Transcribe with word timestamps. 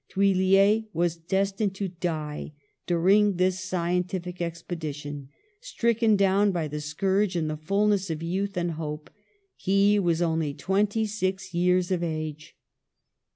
Thuillier 0.09 0.85
was 0.93 1.15
destined 1.15 1.75
to 1.75 1.89
die 1.89 2.53
during 2.87 3.35
this 3.35 3.59
scientific 3.59 4.41
expedition, 4.41 5.29
stricken 5.59 6.15
down 6.15 6.51
by 6.51 6.67
the 6.67 6.81
scourge 6.81 7.35
in 7.35 7.47
the 7.47 7.55
fullness 7.55 8.09
of 8.09 8.23
youth 8.23 8.57
and 8.57 8.71
hope; 8.71 9.11
he 9.55 9.99
was 9.99 10.19
only 10.19 10.55
twenty 10.55 11.05
six 11.05 11.53
years 11.53 11.91
of 11.91 12.01
age. 12.01 12.55